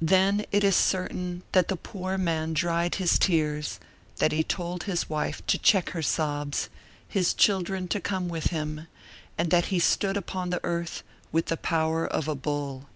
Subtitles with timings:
[0.00, 3.80] Then it is certain that the poor man dried his tears,
[4.18, 6.68] that he told his wife to check her sobs,
[7.08, 8.86] his children to come with him,
[9.36, 11.02] and that he stood upon the earth
[11.32, 12.88] with the power of a bull.